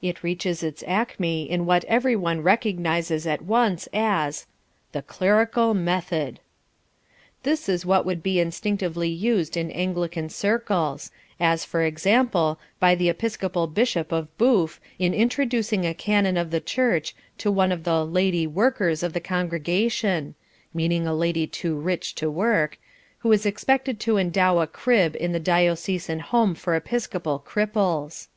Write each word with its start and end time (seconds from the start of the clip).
It 0.00 0.22
reaches 0.22 0.62
its 0.62 0.82
acme 0.86 1.42
in 1.42 1.66
what 1.66 1.84
everyone 1.84 2.40
recognizes 2.42 3.26
at 3.26 3.42
once 3.42 3.90
as 3.92 4.46
The 4.92 5.02
Clerical 5.02 5.74
Method 5.74 6.40
This 7.42 7.68
is 7.68 7.84
what 7.84 8.06
would 8.06 8.22
be 8.22 8.40
instinctively 8.40 9.10
used 9.10 9.58
in 9.58 9.70
Anglican 9.70 10.30
circles 10.30 11.10
as, 11.38 11.66
for 11.66 11.82
example, 11.82 12.58
by 12.78 12.94
the 12.94 13.10
Episcopal 13.10 13.66
Bishop 13.66 14.12
of 14.12 14.34
Boof 14.38 14.80
in 14.98 15.12
introducing 15.12 15.84
a 15.84 15.92
Canon 15.92 16.38
of 16.38 16.50
the 16.52 16.60
Church 16.62 17.14
to 17.36 17.52
one 17.52 17.70
of 17.70 17.84
the 17.84 18.02
"lady 18.02 18.46
workers" 18.46 19.02
of 19.02 19.12
the 19.12 19.20
congregation 19.20 20.34
(meaning 20.72 21.06
a 21.06 21.14
lady 21.14 21.46
too 21.46 21.76
rich 21.78 22.14
to 22.14 22.30
work) 22.30 22.78
who 23.18 23.30
is 23.30 23.44
expected 23.44 24.00
to 24.00 24.16
endow 24.16 24.60
a 24.60 24.66
crib 24.66 25.14
in 25.20 25.32
the 25.32 25.38
Diocesan 25.38 26.20
Home 26.20 26.54
for 26.54 26.74
Episcopal 26.74 27.44
Cripples. 27.46 28.28